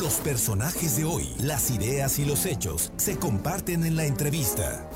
Los 0.00 0.20
personajes 0.20 0.96
de 0.96 1.04
hoy, 1.04 1.28
las 1.38 1.70
ideas 1.70 2.18
y 2.18 2.24
los 2.24 2.46
hechos 2.46 2.90
se 2.96 3.18
comparten 3.18 3.84
en 3.84 3.94
la 3.94 4.06
entrevista. 4.06 4.88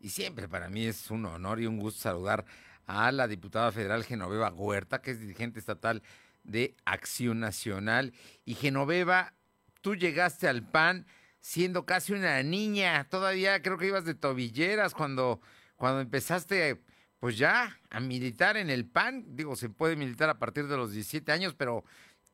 Y 0.00 0.08
siempre 0.08 0.48
para 0.48 0.68
mí 0.68 0.86
es 0.86 1.08
un 1.12 1.24
honor 1.26 1.60
y 1.60 1.66
un 1.66 1.78
gusto 1.78 2.00
saludar 2.00 2.44
a 2.86 3.12
la 3.12 3.28
diputada 3.28 3.70
federal 3.70 4.02
Genoveva 4.02 4.50
Huerta, 4.50 5.00
que 5.00 5.12
es 5.12 5.20
dirigente 5.20 5.60
estatal 5.60 6.02
de 6.42 6.74
Acción 6.84 7.38
Nacional. 7.38 8.12
Y 8.44 8.54
Genoveva, 8.54 9.34
tú 9.80 9.94
llegaste 9.94 10.48
al 10.48 10.68
PAN 10.68 11.06
siendo 11.38 11.86
casi 11.86 12.12
una 12.12 12.42
niña, 12.42 13.06
todavía 13.08 13.62
creo 13.62 13.78
que 13.78 13.86
ibas 13.86 14.04
de 14.04 14.14
tobilleras 14.14 14.94
cuando, 14.94 15.40
cuando 15.76 16.00
empezaste 16.00 16.82
pues 17.20 17.36
ya 17.36 17.78
a 17.90 18.00
militar 18.00 18.56
en 18.56 18.70
el 18.70 18.86
PAN. 18.86 19.24
Digo, 19.36 19.54
se 19.54 19.68
puede 19.68 19.94
militar 19.94 20.30
a 20.30 20.38
partir 20.38 20.66
de 20.66 20.76
los 20.76 20.92
17 20.92 21.30
años, 21.30 21.54
pero 21.54 21.84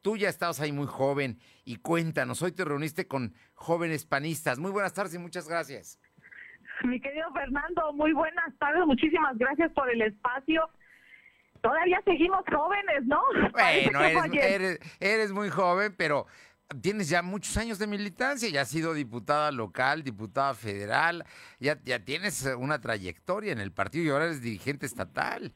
tú 0.00 0.16
ya 0.16 0.28
estabas 0.28 0.60
ahí 0.60 0.72
muy 0.72 0.86
joven. 0.86 1.38
Y 1.64 1.76
cuéntanos, 1.76 2.40
hoy 2.40 2.52
te 2.52 2.64
reuniste 2.64 3.08
con 3.08 3.34
jóvenes 3.54 4.06
panistas. 4.06 4.58
Muy 4.58 4.70
buenas 4.70 4.94
tardes 4.94 5.14
y 5.14 5.18
muchas 5.18 5.48
gracias. 5.48 5.98
Mi 6.84 7.00
querido 7.00 7.30
Fernando, 7.32 7.92
muy 7.94 8.12
buenas 8.12 8.56
tardes, 8.58 8.86
muchísimas 8.86 9.36
gracias 9.36 9.72
por 9.72 9.90
el 9.90 10.02
espacio. 10.02 10.68
Todavía 11.62 12.00
seguimos 12.04 12.44
jóvenes, 12.48 13.04
¿no? 13.06 13.20
Bueno, 13.52 14.02
eres, 14.32 14.78
eres, 15.00 15.32
muy 15.32 15.48
joven, 15.48 15.94
pero 15.96 16.26
tienes 16.82 17.08
ya 17.08 17.22
muchos 17.22 17.56
años 17.56 17.78
de 17.78 17.86
militancia, 17.86 18.48
ya 18.48 18.62
has 18.62 18.68
sido 18.68 18.94
diputada 18.94 19.52
local, 19.52 20.02
diputada 20.02 20.54
federal, 20.54 21.24
ya, 21.60 21.78
ya 21.84 22.04
tienes 22.04 22.44
una 22.58 22.80
trayectoria 22.80 23.52
en 23.52 23.60
el 23.60 23.72
partido 23.72 24.04
y 24.04 24.08
ahora 24.10 24.26
eres 24.26 24.42
dirigente 24.42 24.86
estatal. 24.86 25.52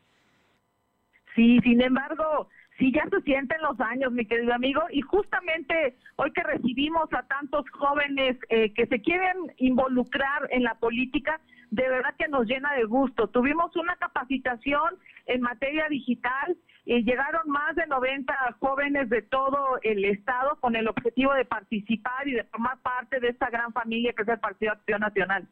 Sí, 1.34 1.58
sin 1.62 1.80
embargo, 1.80 2.48
sí 2.78 2.92
ya 2.92 3.04
se 3.10 3.20
sienten 3.22 3.60
los 3.62 3.78
años, 3.80 4.12
mi 4.12 4.26
querido 4.26 4.52
amigo, 4.52 4.82
y 4.90 5.00
justamente 5.02 5.96
hoy 6.16 6.32
que 6.32 6.42
recibimos 6.42 7.12
a 7.12 7.22
tantos 7.24 7.64
jóvenes 7.70 8.36
eh, 8.48 8.72
que 8.74 8.86
se 8.86 9.00
quieren 9.00 9.52
involucrar 9.58 10.48
en 10.50 10.64
la 10.64 10.74
política, 10.74 11.40
de 11.70 11.88
verdad 11.88 12.14
que 12.18 12.28
nos 12.28 12.46
llena 12.46 12.72
de 12.74 12.84
gusto. 12.84 13.28
Tuvimos 13.28 13.74
una 13.76 13.96
capacitación 13.96 14.98
en 15.26 15.40
materia 15.40 15.88
digital 15.88 16.56
y 16.90 17.04
llegaron 17.04 17.48
más 17.48 17.76
de 17.76 17.86
90 17.86 18.34
jóvenes 18.58 19.08
de 19.10 19.22
todo 19.22 19.78
el 19.82 20.04
estado 20.04 20.56
con 20.58 20.74
el 20.74 20.88
objetivo 20.88 21.32
de 21.34 21.44
participar 21.44 22.26
y 22.26 22.32
de 22.32 22.42
formar 22.42 22.80
parte 22.82 23.20
de 23.20 23.28
esta 23.28 23.48
gran 23.48 23.72
familia 23.72 24.12
que 24.12 24.22
es 24.22 24.28
el 24.28 24.40
Partido 24.40 24.72
Acción 24.72 25.00
Nacional. 25.00 25.46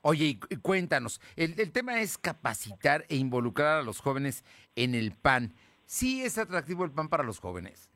Oye, 0.00 0.38
cuéntanos, 0.62 1.20
el, 1.36 1.60
el 1.60 1.70
tema 1.70 2.00
es 2.00 2.16
capacitar 2.16 3.04
e 3.10 3.16
involucrar 3.16 3.80
a 3.80 3.82
los 3.82 4.00
jóvenes 4.00 4.42
en 4.74 4.94
el 4.94 5.12
PAN. 5.12 5.52
¿Sí 5.84 6.22
es 6.22 6.38
atractivo 6.38 6.86
el 6.86 6.92
PAN 6.92 7.10
para 7.10 7.24
los 7.24 7.40
jóvenes? 7.40 7.90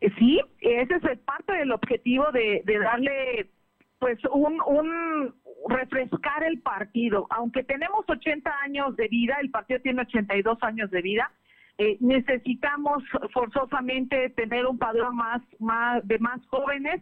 Eh, 0.00 0.12
sí, 0.16 0.40
ese 0.60 0.94
es 0.94 1.18
parte 1.24 1.54
del 1.54 1.72
objetivo 1.72 2.30
de, 2.30 2.62
darle 2.64 3.50
pues 3.98 4.20
un, 4.30 4.60
un 4.64 5.34
refrescar 5.68 6.44
el 6.44 6.60
partido. 6.60 7.26
Aunque 7.30 7.62
tenemos 7.64 8.04
80 8.08 8.50
años 8.62 8.96
de 8.96 9.08
vida, 9.08 9.36
el 9.40 9.50
partido 9.50 9.80
tiene 9.80 10.02
82 10.02 10.58
años 10.62 10.90
de 10.90 11.02
vida, 11.02 11.30
eh, 11.78 11.96
necesitamos 12.00 13.02
forzosamente 13.32 14.30
tener 14.30 14.66
un 14.66 14.78
padrón 14.78 15.16
más, 15.16 15.42
más 15.58 16.06
de 16.06 16.18
más 16.18 16.40
jóvenes 16.46 17.00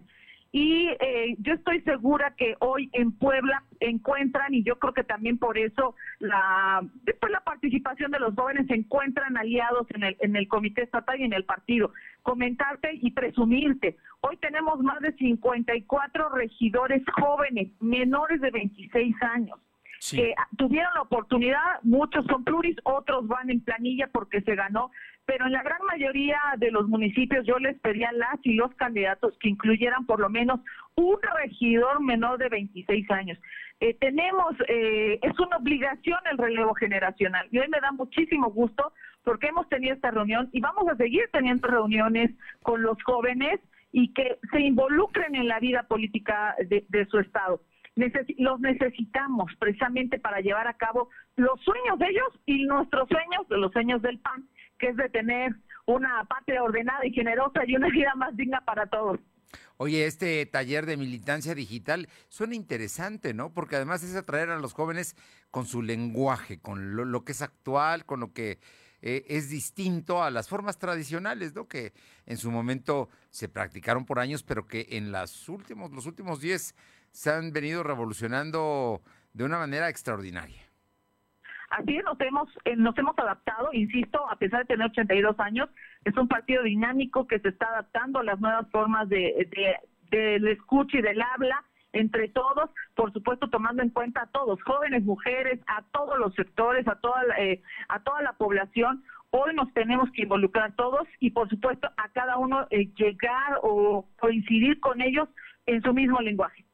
y 0.52 0.88
eh, 1.00 1.34
yo 1.38 1.54
estoy 1.54 1.80
segura 1.80 2.34
que 2.36 2.56
hoy 2.60 2.91
en 2.92 3.12
Puebla 3.12 3.64
encuentran, 3.80 4.52
y 4.52 4.62
yo 4.62 4.78
creo 4.78 4.92
que 4.92 5.02
también 5.02 5.38
por 5.38 5.56
eso 5.56 5.94
la, 6.19 6.82
después 7.04 7.32
la 7.32 7.41
participación 7.41 8.10
de 8.10 8.20
los 8.20 8.34
jóvenes 8.34 8.66
se 8.66 8.74
encuentran 8.74 9.38
aliados 9.38 9.86
en 9.94 10.04
el, 10.04 10.16
en 10.20 10.36
el 10.36 10.47
comité 10.48 10.82
estatal 10.82 11.19
y 11.19 11.24
en 11.24 11.32
el 11.32 11.47
partido. 11.47 11.92
Comentarte 12.23 12.91
y 13.01 13.11
presumirte, 13.11 13.97
hoy 14.20 14.37
tenemos 14.39 14.81
más 14.81 15.01
de 15.01 15.12
54 15.12 16.28
regidores 16.31 17.03
jóvenes, 17.20 17.70
menores 17.81 18.41
de 18.41 18.51
26 18.51 19.15
años 19.22 19.59
que 20.10 20.34
tuvieron 20.56 20.93
la 20.94 21.03
oportunidad, 21.03 21.81
muchos 21.82 22.25
son 22.27 22.43
pluris, 22.43 22.77
otros 22.82 23.27
van 23.28 23.50
en 23.50 23.61
planilla 23.61 24.09
porque 24.12 24.41
se 24.43 24.56
ganó, 24.56 24.91
pero 25.25 25.47
en 25.47 25.53
la 25.53 25.62
gran 25.62 25.81
mayoría 25.87 26.41
de 26.59 26.72
los 26.72 26.88
municipios 26.88 27.47
yo 27.47 27.59
les 27.59 27.78
pedía 27.81 28.09
a 28.09 28.12
las 28.12 28.38
y 28.43 28.55
los 28.55 28.75
candidatos 28.75 29.34
que 29.38 29.49
incluyeran 29.49 30.05
por 30.06 30.19
lo 30.19 30.28
menos 30.28 30.61
un 30.97 31.16
regidor 31.37 32.03
menor 32.03 32.38
de 32.38 32.49
26 32.49 33.11
años. 33.12 33.38
Eh, 33.78 33.94
tenemos, 34.00 34.55
eh, 34.69 35.21
es 35.22 35.38
una 35.38 35.59
obligación 35.59 36.19
el 36.31 36.38
relevo 36.38 36.75
generacional 36.75 37.47
y 37.50 37.59
hoy 37.59 37.69
me 37.69 37.81
da 37.81 37.93
muchísimo 37.93 38.50
gusto 38.50 38.93
porque 39.25 39.49
hemos 39.49 39.69
tenido 39.69 39.94
esta 39.94 40.10
reunión 40.10 40.49
y 40.53 40.60
vamos 40.60 40.88
a 40.88 40.97
seguir 40.97 41.28
teniendo 41.33 41.69
reuniones 41.69 42.31
con 42.62 42.83
los 42.83 43.03
jóvenes 43.05 43.60
y 43.93 44.12
que 44.15 44.38
se 44.50 44.60
involucren 44.60 45.34
en 45.34 45.49
la 45.49 45.60
vida 45.60 45.83
política 45.84 46.55
de 46.69 47.06
su 47.06 47.19
estado 47.19 47.61
los 48.38 48.61
necesitamos 48.61 49.53
precisamente 49.59 50.19
para 50.19 50.41
llevar 50.41 50.66
a 50.66 50.75
cabo 50.75 51.11
los 51.37 51.61
sueños 51.61 51.99
de 51.99 52.06
ellos 52.06 52.28
y 52.47 52.65
nuestros 52.65 53.09
sueños, 53.09 53.47
los 53.50 53.72
sueños 53.72 54.00
del 54.03 54.19
PAN, 54.19 54.49
que 54.78 54.88
es 54.88 54.97
de 54.97 55.09
tener 55.11 55.55
una 55.87 56.25
patria 56.25 56.62
ordenada 56.62 57.05
y 57.05 57.12
generosa 57.12 57.62
y 57.66 57.77
una 57.77 57.88
vida 57.88 58.15
más 58.15 58.37
digna 58.37 58.61
para 58.65 58.87
todos. 58.87 59.21
Oye, 59.77 60.06
este 60.06 60.47
taller 60.47 60.87
de 60.87 60.97
militancia 60.97 61.55
digital 61.55 62.09
suena 62.28 62.55
interesante, 62.55 63.34
¿no? 63.34 63.53
Porque 63.53 63.77
además 63.77 64.03
es 64.03 64.15
atraer 64.15 64.50
a 64.50 64.59
los 64.59 64.72
jóvenes 64.72 65.16
con 65.50 65.66
su 65.66 65.82
lenguaje, 65.82 66.61
con 66.61 66.94
lo, 66.94 67.25
que 67.25 67.32
es 67.32 67.43
actual, 67.43 68.06
con 68.06 68.21
lo 68.21 68.32
que 68.32 68.59
eh, 69.02 69.24
es 69.28 69.50
distinto 69.50 70.22
a 70.22 70.30
las 70.30 70.48
formas 70.48 70.78
tradicionales, 70.78 71.54
¿no? 71.54 71.66
Que 71.66 71.92
en 72.24 72.36
su 72.36 72.50
momento 72.52 73.08
se 73.30 73.48
practicaron 73.48 74.06
por 74.06 74.20
años, 74.20 74.44
pero 74.44 74.66
que 74.68 74.86
en 74.90 75.10
las 75.10 75.48
últimos, 75.48 75.90
los 75.90 76.06
últimos 76.06 76.40
10 76.40 76.74
se 77.10 77.30
han 77.30 77.52
venido 77.52 77.82
revolucionando 77.82 79.02
de 79.32 79.44
una 79.44 79.58
manera 79.58 79.88
extraordinaria. 79.88 80.62
Así 81.70 81.96
es, 81.96 82.04
nos 82.04 82.20
hemos, 82.20 82.48
eh, 82.64 82.76
nos 82.76 82.96
hemos 82.96 83.18
adaptado, 83.18 83.70
insisto, 83.72 84.30
a 84.30 84.36
pesar 84.36 84.60
de 84.60 84.66
tener 84.66 84.86
82 84.86 85.40
años, 85.40 85.69
es 86.04 86.16
un 86.16 86.28
partido 86.28 86.62
dinámico 86.62 87.26
que 87.26 87.40
se 87.40 87.48
está 87.48 87.66
adaptando 87.66 88.20
a 88.20 88.24
las 88.24 88.38
nuevas 88.40 88.70
formas 88.70 89.08
de, 89.08 89.48
del 90.10 90.46
escucha 90.48 90.98
y 90.98 91.02
del 91.02 91.20
habla 91.20 91.64
entre 91.92 92.28
todos, 92.28 92.70
por 92.94 93.12
supuesto 93.12 93.48
tomando 93.48 93.82
en 93.82 93.91
cuenta 93.91 94.22
a 94.22 94.26
todos, 94.26 94.62
jóvenes, 94.62 95.04
mujeres, 95.04 95.60
a 95.66 95.82
todos 95.92 96.19
los 96.19 96.34
sectores, 96.34 96.86
a 96.88 96.97
toda 96.97 97.22
la, 97.25 97.38
eh, 97.38 97.62
a 97.88 98.03
toda 98.03 98.22
la 98.22 98.32
población. 98.34 99.04
Hoy 99.30 99.54
nos 99.54 99.72
tenemos 99.72 100.10
que 100.12 100.22
involucrar 100.22 100.75
todos 100.76 101.08
y 101.20 101.31
por 101.31 101.48
supuesto 101.48 101.88
a 101.97 102.08
cada 102.10 102.36
uno 102.38 102.66
eh, 102.70 102.91
llegar 102.97 103.58
o 103.62 104.06
coincidir 104.19 104.78
con 104.81 105.00
ellos 105.00 105.28
en 105.66 105.82
su 105.82 105.92
mismo 105.92 106.20
lenguaje. 106.20 106.64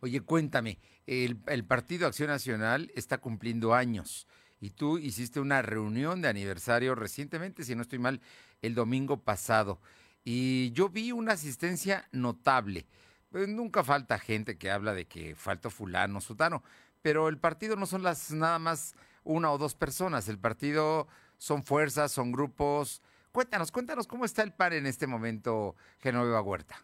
Oye, 0.00 0.20
cuéntame, 0.20 0.78
el, 1.06 1.64
Partido 1.64 2.06
Acción 2.06 2.28
Nacional 2.28 2.90
está 2.94 3.18
cumpliendo 3.18 3.74
años 3.74 4.26
y 4.60 4.70
tú 4.70 4.98
hiciste 4.98 5.40
una 5.40 5.62
reunión 5.62 6.22
de 6.22 6.28
aniversario 6.28 6.94
recientemente, 6.94 7.64
si 7.64 7.74
no 7.74 7.82
estoy 7.82 7.98
mal, 7.98 8.20
el 8.62 8.74
domingo 8.74 9.22
pasado. 9.22 9.80
Y 10.24 10.72
yo 10.72 10.88
vi 10.88 11.12
una 11.12 11.32
asistencia 11.32 12.08
notable. 12.12 12.86
Pues 13.32 13.48
nunca 13.48 13.82
falta 13.82 14.18
gente 14.18 14.58
que 14.58 14.70
habla 14.70 14.92
de 14.92 15.06
que 15.06 15.34
falta 15.34 15.70
fulano, 15.70 16.20
sutano, 16.20 16.62
pero 17.00 17.28
el 17.28 17.38
partido 17.38 17.76
no 17.76 17.86
son 17.86 18.02
las 18.02 18.30
nada 18.30 18.58
más 18.58 18.94
una 19.24 19.50
o 19.50 19.56
dos 19.56 19.74
personas, 19.74 20.28
el 20.28 20.38
partido 20.38 21.08
son 21.38 21.64
fuerzas, 21.64 22.12
son 22.12 22.30
grupos. 22.30 23.00
Cuéntanos, 23.32 23.72
cuéntanos 23.72 24.06
cómo 24.06 24.26
está 24.26 24.42
el 24.42 24.52
PAN 24.52 24.74
en 24.74 24.86
este 24.86 25.06
momento, 25.06 25.74
Genoveva 26.00 26.42
Huerta. 26.42 26.76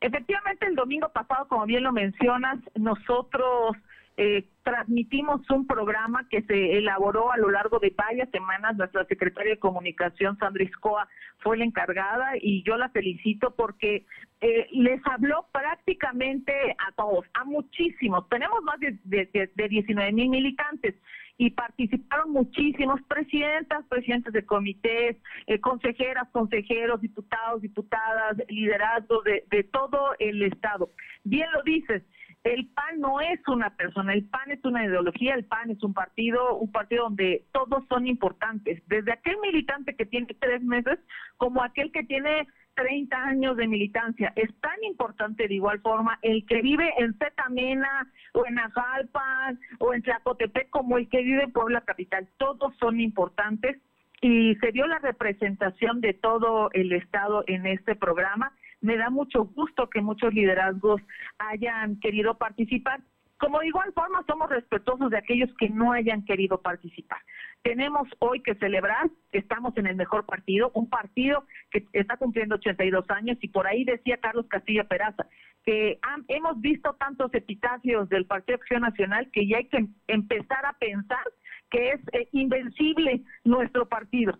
Efectivamente, 0.00 0.66
el 0.66 0.76
domingo 0.76 1.10
pasado, 1.10 1.46
como 1.48 1.66
bien 1.66 1.82
lo 1.82 1.92
mencionas, 1.92 2.58
nosotros 2.74 3.76
eh, 4.16 4.46
transmitimos 4.62 5.48
un 5.50 5.66
programa 5.66 6.28
que 6.28 6.42
se 6.42 6.78
elaboró 6.78 7.32
a 7.32 7.36
lo 7.36 7.50
largo 7.50 7.78
de 7.80 7.92
varias 7.96 8.30
semanas. 8.30 8.76
Nuestra 8.76 9.04
secretaria 9.06 9.54
de 9.54 9.58
Comunicación, 9.58 10.38
Sandra 10.38 10.62
Iscoa, 10.62 11.08
fue 11.38 11.58
la 11.58 11.64
encargada 11.64 12.32
y 12.40 12.62
yo 12.62 12.76
la 12.76 12.88
felicito 12.90 13.54
porque 13.54 14.06
eh, 14.40 14.66
les 14.72 15.00
habló 15.06 15.46
prácticamente 15.52 16.52
a 16.86 16.92
todos, 16.92 17.26
a 17.34 17.44
muchísimos. 17.44 18.28
Tenemos 18.28 18.62
más 18.62 18.78
de, 18.80 18.98
de, 19.04 19.50
de 19.54 19.68
19 19.68 20.12
mil 20.12 20.28
militantes 20.28 20.94
y 21.36 21.50
participaron 21.50 22.30
muchísimos 22.30 23.00
presidentas, 23.08 23.84
presidentes 23.88 24.32
de 24.32 24.46
comités, 24.46 25.16
eh, 25.46 25.60
consejeras, 25.60 26.28
consejeros, 26.30 27.00
diputados, 27.00 27.60
diputadas, 27.60 28.36
liderazgos 28.48 29.24
de, 29.24 29.44
de 29.50 29.64
todo 29.64 30.14
el 30.20 30.42
Estado. 30.42 30.90
Bien 31.24 31.50
lo 31.52 31.62
dices, 31.62 32.02
el 32.44 32.68
PAN 32.68 33.00
no 33.00 33.20
es 33.22 33.40
una 33.48 33.70
persona, 33.70 34.12
el 34.12 34.24
PAN 34.26 34.50
es 34.50 34.62
una 34.64 34.84
ideología, 34.84 35.34
el 35.34 35.46
PAN 35.46 35.70
es 35.70 35.82
un 35.82 35.94
partido, 35.94 36.56
un 36.56 36.70
partido 36.70 37.04
donde 37.04 37.46
todos 37.52 37.84
son 37.88 38.06
importantes, 38.06 38.82
desde 38.86 39.12
aquel 39.12 39.38
militante 39.38 39.96
que 39.96 40.04
tiene 40.04 40.28
tres 40.38 40.62
meses 40.62 40.98
como 41.38 41.62
aquel 41.62 41.90
que 41.90 42.02
tiene 42.04 42.46
30 42.74 43.16
años 43.16 43.56
de 43.56 43.66
militancia. 43.66 44.32
Es 44.36 44.54
tan 44.60 44.82
importante 44.84 45.48
de 45.48 45.54
igual 45.54 45.80
forma 45.80 46.18
el 46.22 46.44
que 46.46 46.60
vive 46.60 46.92
en 46.98 47.14
Zetamena 47.14 48.12
o 48.32 48.44
en 48.46 48.58
Ajalpan 48.58 49.58
o 49.78 49.94
en 49.94 50.02
Tlacotepec 50.02 50.68
como 50.70 50.98
el 50.98 51.08
que 51.08 51.22
vive 51.22 51.44
en 51.44 51.52
Puebla 51.52 51.80
Capital. 51.80 52.28
Todos 52.36 52.76
son 52.76 53.00
importantes 53.00 53.78
y 54.20 54.54
se 54.56 54.72
dio 54.72 54.86
la 54.86 54.98
representación 54.98 56.00
de 56.00 56.14
todo 56.14 56.70
el 56.72 56.92
Estado 56.92 57.44
en 57.46 57.66
este 57.66 57.94
programa. 57.94 58.52
Me 58.84 58.98
da 58.98 59.08
mucho 59.08 59.46
gusto 59.46 59.88
que 59.88 60.02
muchos 60.02 60.34
liderazgos 60.34 61.00
hayan 61.38 61.98
querido 62.00 62.36
participar. 62.36 63.00
Como 63.38 63.60
de 63.60 63.68
igual 63.68 63.94
forma 63.94 64.22
somos 64.26 64.50
respetuosos 64.50 65.10
de 65.10 65.16
aquellos 65.16 65.48
que 65.58 65.70
no 65.70 65.92
hayan 65.92 66.22
querido 66.26 66.60
participar. 66.60 67.18
Tenemos 67.62 68.06
hoy 68.18 68.42
que 68.42 68.54
celebrar 68.56 69.08
que 69.32 69.38
estamos 69.38 69.74
en 69.78 69.86
el 69.86 69.96
mejor 69.96 70.26
partido, 70.26 70.70
un 70.74 70.90
partido 70.90 71.46
que 71.70 71.86
está 71.94 72.18
cumpliendo 72.18 72.56
82 72.56 73.08
años 73.08 73.38
y 73.40 73.48
por 73.48 73.66
ahí 73.66 73.84
decía 73.84 74.18
Carlos 74.18 74.44
Castilla 74.50 74.84
Peraza 74.84 75.26
que 75.64 75.98
hemos 76.28 76.60
visto 76.60 76.92
tantos 77.00 77.32
epitafios 77.32 78.10
del 78.10 78.26
Partido 78.26 78.56
Acción 78.56 78.82
Nacional 78.82 79.30
que 79.32 79.48
ya 79.48 79.56
hay 79.56 79.68
que 79.68 79.86
empezar 80.08 80.66
a 80.66 80.74
pensar 80.74 81.24
que 81.70 81.92
es 81.92 82.00
eh, 82.12 82.28
invencible 82.32 83.22
nuestro 83.44 83.88
partido. 83.88 84.38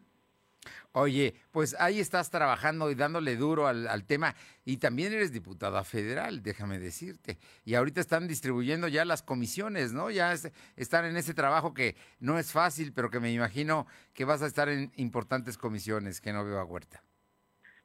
Oye, 0.96 1.34
pues 1.50 1.74
ahí 1.80 1.98
estás 1.98 2.30
trabajando 2.30 2.88
y 2.88 2.94
dándole 2.94 3.34
duro 3.34 3.66
al, 3.66 4.04
tema 4.04 4.36
y 4.64 4.76
también 4.76 5.12
eres 5.12 5.32
diputada 5.32 5.82
federal, 5.82 6.40
déjame 6.40 6.78
decirte. 6.78 7.36
Y 7.64 7.74
ahorita 7.74 8.00
están 8.00 8.28
distribuyendo 8.28 8.86
ya 8.86 9.04
las 9.04 9.20
comisiones, 9.20 9.92
¿no? 9.92 10.12
Ya 10.12 10.32
están 10.76 11.04
en 11.04 11.16
ese 11.16 11.34
trabajo 11.34 11.74
que 11.74 11.96
no 12.20 12.38
es 12.38 12.52
fácil, 12.52 12.92
pero 12.94 13.10
que 13.10 13.18
me 13.18 13.32
imagino 13.32 13.88
que 14.14 14.24
vas 14.24 14.40
a 14.42 14.46
estar 14.46 14.68
en 14.68 14.92
importantes 14.94 15.58
comisiones, 15.58 16.20
que 16.20 16.32
no 16.32 16.44
veo 16.44 16.60
a 16.60 16.64
Huerta. 16.64 17.02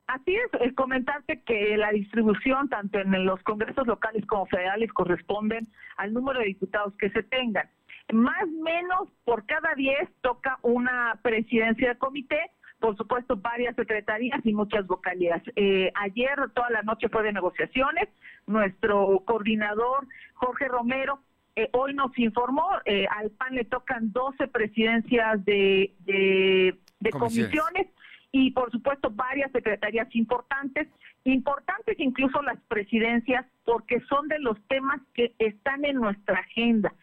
Así 0.06 0.36
es, 0.36 0.62
es 0.62 0.76
comentarte 0.76 1.42
que 1.42 1.78
la 1.78 1.90
distribución 1.90 2.70
tanto 2.70 3.00
en 3.00 3.26
los 3.26 3.42
congresos 3.42 3.88
locales 3.88 4.24
como 4.28 4.46
federales 4.46 4.94
corresponden 4.94 5.68
al 5.98 6.14
número 6.14 6.42
de 6.42 6.46
diputados 6.46 6.94
que 7.00 7.10
se 7.10 7.24
tengan. 7.24 7.68
Más 8.14 8.44
o 8.44 8.64
menos 8.64 9.10
por 9.24 9.48
cada 9.48 9.74
10 9.76 10.10
toca 10.22 10.60
una 10.62 11.20
presidencia 11.24 11.90
de 11.90 11.98
comité, 11.98 12.52
por 12.80 12.96
supuesto 12.98 13.36
varias 13.36 13.76
secretarías 13.76 14.40
y 14.46 14.54
muchas 14.54 14.88
vocalías. 14.88 15.42
Eh, 15.56 15.92
ayer 15.96 16.36
toda 16.54 16.70
la 16.70 16.82
noche 16.82 17.10
fue 17.10 17.24
de 17.24 17.34
negociaciones, 17.34 18.08
nuestro 18.48 19.22
coordinador 19.26 20.08
Jorge 20.34 20.68
Romero 20.68 21.20
eh, 21.56 21.70
hoy 21.74 21.94
nos 21.94 22.18
informó, 22.18 22.70
eh, 22.86 23.06
al 23.10 23.32
PAN 23.32 23.56
le 23.56 23.66
tocan 23.66 24.12
12 24.14 24.48
presidencias 24.48 25.44
de, 25.44 25.94
de 26.06 27.10
comisiones 27.12 27.88
y 28.32 28.52
por 28.52 28.72
supuesto 28.72 29.10
varias 29.10 29.52
secretarías 29.52 30.08
importantes, 30.16 30.88
importantes 31.26 32.00
incluso 32.00 32.42
las 32.44 32.60
presidencias 32.68 33.46
porque 33.66 34.00
son 34.08 34.28
de 34.30 34.40
los 34.40 34.58
temas 34.68 35.02
que 35.14 35.34
están 35.40 35.84
en 35.84 35.98
nuestra 35.98 36.40
agenda. 36.40 36.94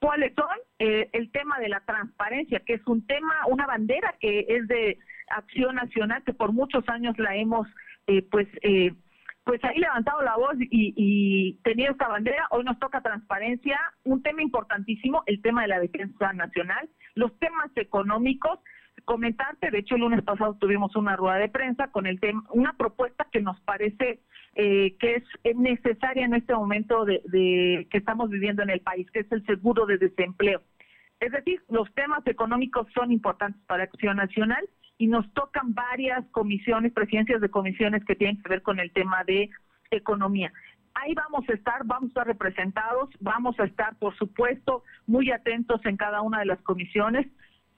¿Cuáles 0.00 0.34
son? 0.34 0.56
Eh, 0.78 1.08
el 1.12 1.30
tema 1.32 1.58
de 1.58 1.68
la 1.68 1.80
transparencia, 1.80 2.60
que 2.60 2.74
es 2.74 2.86
un 2.86 3.06
tema, 3.06 3.34
una 3.48 3.66
bandera 3.66 4.14
que 4.20 4.44
es 4.48 4.68
de 4.68 4.98
acción 5.28 5.74
nacional, 5.76 6.22
que 6.24 6.34
por 6.34 6.52
muchos 6.52 6.86
años 6.88 7.18
la 7.18 7.34
hemos, 7.34 7.66
eh, 8.06 8.22
pues, 8.30 8.46
eh, 8.62 8.92
pues 9.44 9.62
ahí 9.64 9.78
levantado 9.78 10.22
la 10.22 10.36
voz 10.36 10.56
y, 10.58 10.92
y 10.96 11.54
tenido 11.62 11.92
esta 11.92 12.08
bandera. 12.08 12.46
Hoy 12.50 12.64
nos 12.64 12.78
toca 12.78 13.00
transparencia, 13.00 13.80
un 14.04 14.22
tema 14.22 14.42
importantísimo, 14.42 15.22
el 15.26 15.40
tema 15.40 15.62
de 15.62 15.68
la 15.68 15.80
defensa 15.80 16.32
nacional, 16.32 16.88
los 17.14 17.36
temas 17.38 17.70
económicos, 17.76 18.60
comentarte, 19.04 19.70
de 19.70 19.78
hecho 19.78 19.94
el 19.94 20.02
lunes 20.02 20.22
pasado 20.24 20.56
tuvimos 20.58 20.94
una 20.96 21.16
rueda 21.16 21.36
de 21.36 21.48
prensa 21.48 21.88
con 21.88 22.06
el 22.06 22.20
tema, 22.20 22.42
una 22.50 22.74
propuesta 22.76 23.26
que 23.30 23.40
nos 23.40 23.58
parece 23.60 24.20
eh, 24.58 24.96
que 24.98 25.16
es 25.16 25.56
necesaria 25.56 26.24
en 26.24 26.32
este 26.32 26.54
momento 26.54 27.04
de, 27.04 27.86
que 27.90 27.98
estamos 27.98 28.30
viviendo 28.30 28.62
en 28.62 28.70
el 28.70 28.80
país, 28.80 29.06
que 29.10 29.20
es 29.20 29.30
el 29.30 29.44
seguro 29.44 29.84
de 29.84 29.98
desempleo. 29.98 30.62
Es 31.20 31.30
decir, 31.30 31.60
los 31.68 31.92
temas 31.92 32.26
económicos 32.26 32.86
son 32.94 33.12
importantes 33.12 33.60
para 33.66 33.82
Acción 33.82 34.16
Nacional 34.16 34.66
y 34.96 35.08
nos 35.08 35.30
tocan 35.34 35.74
varias 35.74 36.24
comisiones, 36.30 36.94
presidencias 36.94 37.42
de 37.42 37.50
comisiones 37.50 38.02
que 38.06 38.16
tienen 38.16 38.42
que 38.42 38.48
ver 38.48 38.62
con 38.62 38.80
el 38.80 38.90
tema 38.92 39.24
de 39.24 39.50
economía. 39.90 40.50
Ahí 40.94 41.12
vamos 41.12 41.46
a 41.50 41.52
estar, 41.52 41.84
vamos 41.84 42.04
a 42.04 42.08
estar 42.08 42.26
representados, 42.26 43.10
vamos 43.20 43.60
a 43.60 43.64
estar, 43.64 43.94
por 43.98 44.16
supuesto, 44.16 44.84
muy 45.06 45.30
atentos 45.32 45.84
en 45.84 45.98
cada 45.98 46.22
una 46.22 46.38
de 46.38 46.46
las 46.46 46.62
comisiones. 46.62 47.26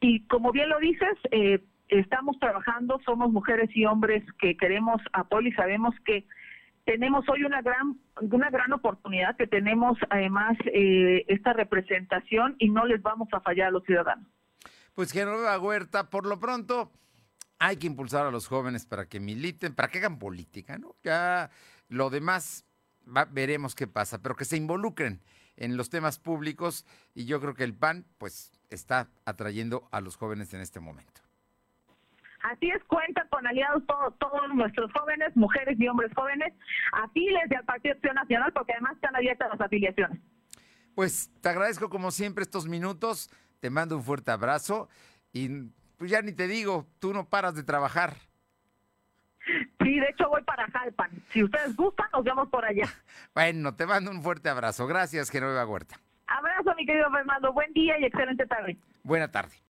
Y 0.00 0.20
como 0.28 0.52
bien 0.52 0.68
lo 0.68 0.78
dices, 0.78 1.18
eh, 1.32 1.58
estamos 1.88 2.38
trabajando, 2.38 3.00
somos 3.04 3.32
mujeres 3.32 3.68
y 3.74 3.84
hombres 3.84 4.22
que 4.38 4.56
queremos 4.56 5.02
apoyo 5.12 5.48
y 5.48 5.52
sabemos 5.52 5.92
que 6.04 6.24
tenemos 6.88 7.28
hoy 7.28 7.44
una 7.44 7.60
gran 7.60 8.00
una 8.22 8.48
gran 8.48 8.72
oportunidad 8.72 9.36
que 9.36 9.46
tenemos 9.46 9.98
además 10.08 10.56
eh, 10.72 11.22
esta 11.28 11.52
representación 11.52 12.56
y 12.58 12.70
no 12.70 12.86
les 12.86 13.02
vamos 13.02 13.28
a 13.32 13.40
fallar 13.40 13.68
a 13.68 13.70
los 13.70 13.84
ciudadanos. 13.84 14.26
Pues 14.94 15.12
Genoveva 15.12 15.58
Huerta, 15.58 16.08
por 16.08 16.24
lo 16.24 16.40
pronto 16.40 16.90
hay 17.58 17.76
que 17.76 17.86
impulsar 17.86 18.24
a 18.24 18.30
los 18.30 18.46
jóvenes 18.48 18.86
para 18.86 19.04
que 19.06 19.20
militen, 19.20 19.74
para 19.74 19.88
que 19.88 19.98
hagan 19.98 20.18
política, 20.18 20.78
¿no? 20.78 20.96
Ya 21.04 21.50
lo 21.88 22.08
demás 22.08 22.64
veremos 23.32 23.74
qué 23.74 23.86
pasa, 23.86 24.22
pero 24.22 24.34
que 24.34 24.46
se 24.46 24.56
involucren 24.56 25.20
en 25.56 25.76
los 25.76 25.90
temas 25.90 26.18
públicos 26.18 26.86
y 27.14 27.26
yo 27.26 27.38
creo 27.38 27.52
que 27.52 27.64
el 27.64 27.74
PAN 27.74 28.06
pues 28.16 28.50
está 28.70 29.10
atrayendo 29.26 29.88
a 29.92 30.00
los 30.00 30.16
jóvenes 30.16 30.54
en 30.54 30.62
este 30.62 30.80
momento. 30.80 31.20
Así 32.50 32.70
es, 32.70 32.82
cuenta 32.84 33.26
con 33.28 33.46
aliados 33.46 33.82
todos 33.86 34.54
nuestros 34.54 34.90
jóvenes, 34.92 35.36
mujeres 35.36 35.78
y 35.78 35.86
hombres 35.86 36.10
jóvenes, 36.14 36.54
afiles 36.92 37.44
al 37.54 37.64
Partido 37.64 37.94
Acción 37.94 38.14
Nacional, 38.14 38.52
porque 38.54 38.72
además 38.72 38.94
están 38.94 39.14
abiertas 39.14 39.50
las 39.50 39.60
afiliaciones. 39.60 40.18
Pues 40.94 41.30
te 41.42 41.48
agradezco 41.50 41.90
como 41.90 42.10
siempre 42.10 42.42
estos 42.42 42.66
minutos, 42.66 43.30
te 43.60 43.68
mando 43.68 43.96
un 43.96 44.02
fuerte 44.02 44.30
abrazo 44.30 44.88
y 45.32 45.48
pues 45.98 46.10
ya 46.10 46.22
ni 46.22 46.32
te 46.32 46.48
digo, 46.48 46.86
tú 47.00 47.12
no 47.12 47.28
paras 47.28 47.54
de 47.54 47.64
trabajar. 47.64 48.14
Sí, 49.82 50.00
de 50.00 50.08
hecho 50.08 50.28
voy 50.28 50.42
para 50.42 50.66
Jalpan. 50.70 51.10
Si 51.30 51.44
ustedes 51.44 51.76
gustan, 51.76 52.06
nos 52.12 52.24
vemos 52.24 52.48
por 52.48 52.64
allá. 52.64 52.88
Bueno, 53.34 53.74
te 53.74 53.86
mando 53.86 54.10
un 54.10 54.22
fuerte 54.22 54.48
abrazo. 54.48 54.86
Gracias, 54.86 55.30
Genoveva 55.30 55.66
Huerta. 55.66 56.00
Abrazo, 56.26 56.74
mi 56.76 56.86
querido 56.86 57.10
Fernando. 57.10 57.52
Buen 57.52 57.72
día 57.72 57.98
y 57.98 58.04
excelente 58.04 58.46
tarde. 58.46 58.76
Buena 59.04 59.30
tarde. 59.30 59.62